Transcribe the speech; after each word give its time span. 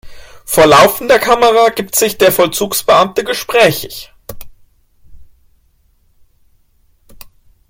Vor 0.45 0.65
laufender 0.65 1.19
Kamera 1.19 1.69
gibt 1.69 1.95
sich 1.95 2.17
der 2.17 2.31
Vollzugsbeamte 2.31 3.23
gesprächig. 3.23 4.11